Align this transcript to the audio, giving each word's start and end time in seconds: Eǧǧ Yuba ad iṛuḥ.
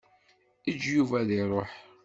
Eǧǧ 0.69 0.81
Yuba 0.95 1.15
ad 1.21 1.29
iṛuḥ. 1.41 1.71